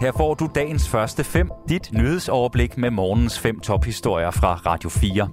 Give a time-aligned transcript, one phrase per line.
[0.00, 5.28] Her får du dagens første fem, dit nyhedsoverblik med morgens fem tophistorier fra Radio 4.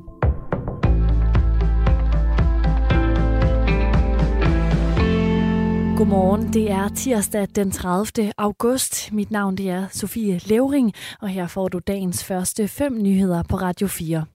[5.98, 8.32] Godmorgen, det er tirsdag den 30.
[8.38, 9.12] august.
[9.12, 13.56] Mit navn det er Sofie Levering, og her får du dagens første fem nyheder på
[13.56, 14.26] Radio 4.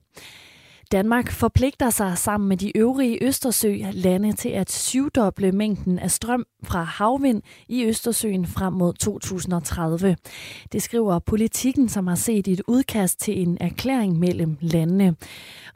[0.93, 6.83] Danmark forpligter sig sammen med de øvrige Østersø-lande til at syvdoble mængden af strøm fra
[6.83, 10.15] havvind i Østersøen frem mod 2030.
[10.71, 15.15] Det skriver politikken, som har set et udkast til en erklæring mellem landene.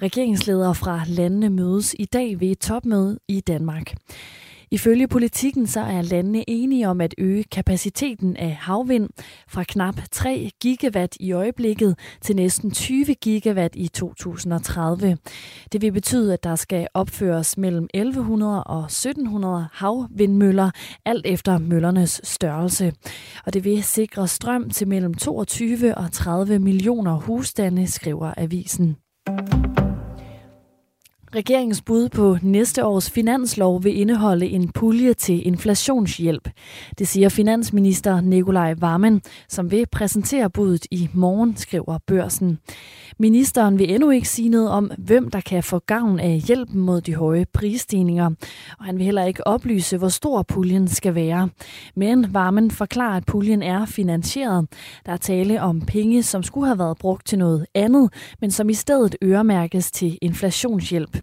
[0.01, 3.93] Regeringsledere fra landene mødes i dag ved et topmøde i Danmark.
[4.71, 9.09] Ifølge politikken så er landene enige om at øge kapaciteten af havvind
[9.47, 15.17] fra knap 3 gigawatt i øjeblikket til næsten 20 gigawatt i 2030.
[15.71, 20.71] Det vil betyde, at der skal opføres mellem 1100 og 1700 havvindmøller,
[21.05, 22.93] alt efter møllernes størrelse.
[23.45, 28.97] Og det vil sikre strøm til mellem 22 og 30 millioner husstande, skriver avisen.
[31.35, 36.49] Regeringens bud på næste års finanslov vil indeholde en pulje til inflationshjælp.
[36.99, 42.59] Det siger finansminister Nikolaj Varmen, som vil præsentere budet i morgen, skriver børsen.
[43.19, 47.01] Ministeren vil endnu ikke sige noget om, hvem der kan få gavn af hjælpen mod
[47.01, 48.29] de høje prisstigninger,
[48.79, 51.49] og han vil heller ikke oplyse, hvor stor puljen skal være.
[51.95, 54.67] Men Varmen forklarer, at puljen er finansieret.
[55.05, 58.69] Der er tale om penge, som skulle have været brugt til noget andet, men som
[58.69, 61.16] i stedet øremærkes til inflationshjælp.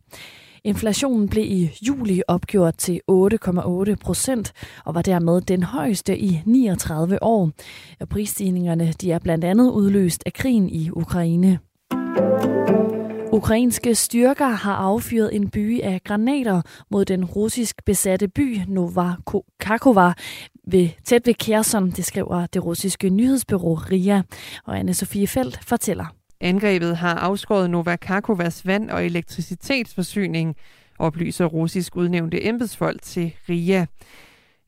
[0.64, 4.52] Inflationen blev i juli opgjort til 8,8 procent
[4.84, 7.50] og var dermed den højeste i 39 år.
[8.00, 11.58] Og prisstigningerne de er blandt andet udløst af krigen i Ukraine.
[13.32, 20.12] Ukrainske styrker har affyret en by af granater mod den russisk besatte by Novakakova
[20.66, 24.22] ved, tæt ved Kherson, det skriver det russiske nyhedsbyrå RIA.
[24.64, 26.23] Og Anne-Sophie Felt fortæller.
[26.44, 30.56] Angrebet har afskåret Novakakovas vand- og elektricitetsforsyning,
[30.98, 33.86] oplyser russisk udnævnte embedsfolk til RIA.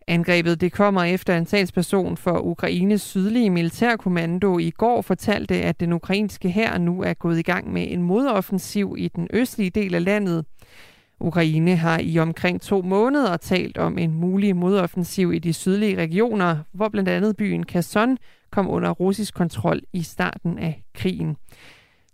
[0.07, 5.93] Angrebet det kommer efter en talsperson for Ukraines sydlige militærkommando i går fortalte, at den
[5.93, 10.05] ukrainske hær nu er gået i gang med en modoffensiv i den østlige del af
[10.05, 10.45] landet.
[11.21, 16.59] Ukraine har i omkring to måneder talt om en mulig modoffensiv i de sydlige regioner,
[16.73, 18.19] hvor blandt andet byen Kherson
[18.51, 21.37] kom under russisk kontrol i starten af krigen.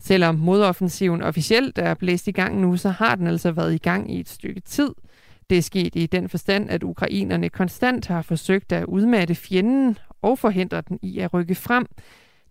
[0.00, 4.14] Selvom modoffensiven officielt er blæst i gang nu, så har den altså været i gang
[4.14, 4.90] i et stykke tid–
[5.52, 10.38] det er sket i den forstand, at ukrainerne konstant har forsøgt at udmatte fjenden og
[10.38, 11.86] forhindre den i at rykke frem.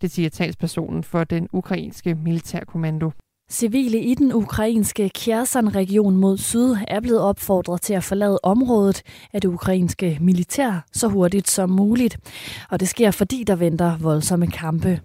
[0.01, 3.11] Det siger talspersonen for den ukrainske militærkommando.
[3.51, 9.03] Civile i den ukrainske Kherson-region mod syd er blevet opfordret til at forlade området
[9.33, 12.17] af det ukrainske militær så hurtigt som muligt.
[12.69, 14.99] Og det sker, fordi der venter voldsomme kampe.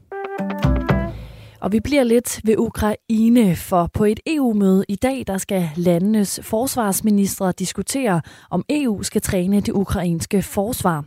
[1.61, 6.41] Og vi bliver lidt ved Ukraine, for på et EU-møde i dag, der skal landenes
[6.51, 11.05] forsvarsministre diskutere, om EU skal træne det ukrainske forsvar.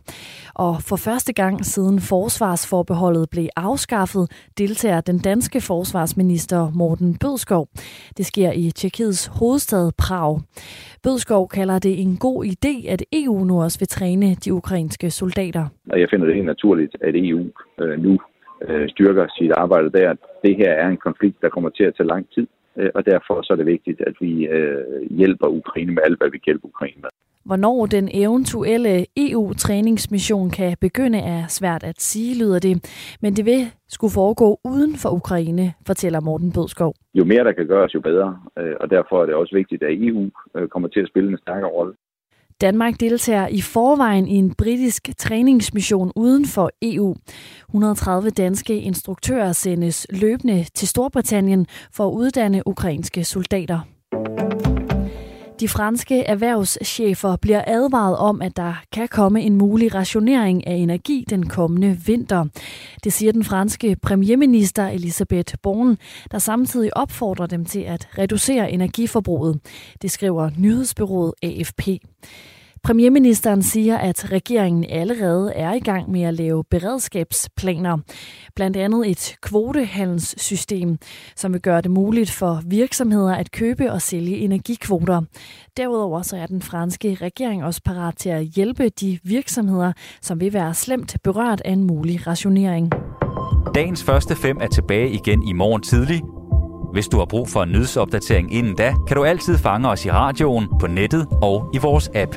[0.54, 7.68] Og for første gang siden forsvarsforbeholdet blev afskaffet, deltager den danske forsvarsminister Morten Bødskov.
[8.16, 10.40] Det sker i Tjekkiets hovedstad Prag.
[11.02, 15.64] Bødskov kalder det en god idé, at EU nu også vil træne de ukrainske soldater.
[15.92, 17.44] Og jeg finder det helt naturligt, at EU
[17.80, 18.18] øh, nu
[18.68, 20.14] øh, styrker sit arbejde der.
[20.44, 23.42] Det her er en konflikt, der kommer til at tage lang tid, øh, og derfor
[23.42, 26.66] så er det vigtigt, at vi øh, hjælper Ukraine med alt, hvad vi kan hjælpe
[26.66, 27.10] Ukraine med.
[27.44, 32.74] Hvornår den eventuelle EU-træningsmission kan begynde er svært at sige, lyder det.
[33.22, 36.94] Men det vil skulle foregå uden for Ukraine, fortæller Morten Bødskov.
[37.14, 38.38] Jo mere der kan gøres, jo bedre.
[38.58, 40.30] Øh, og derfor er det også vigtigt, at EU
[40.70, 41.94] kommer til at spille en stærkere rolle.
[42.60, 47.16] Danmark deltager i forvejen i en britisk træningsmission uden for EU.
[47.68, 53.80] 130 danske instruktører sendes løbende til Storbritannien for at uddanne ukrainske soldater.
[55.60, 61.24] De franske erhvervschefer bliver advaret om, at der kan komme en mulig rationering af energi
[61.30, 62.44] den kommende vinter.
[63.04, 65.96] Det siger den franske premierminister Elisabeth Born,
[66.32, 69.60] der samtidig opfordrer dem til at reducere energiforbruget.
[70.02, 71.88] Det skriver nyhedsbyrået AFP.
[72.82, 77.98] Premierministeren siger, at regeringen allerede er i gang med at lave beredskabsplaner.
[78.56, 80.98] Blandt andet et kvotehandelssystem,
[81.36, 85.22] som vil gøre det muligt for virksomheder at købe og sælge energikvoter.
[85.76, 89.92] Derudover så er den franske regering også parat til at hjælpe de virksomheder,
[90.22, 92.92] som vil være slemt berørt af en mulig rationering.
[93.74, 96.22] Dagens første fem er tilbage igen i morgen tidlig.
[96.92, 100.10] Hvis du har brug for en nyhedsopdatering inden da, kan du altid fange os i
[100.10, 102.36] radioen, på nettet og i vores app.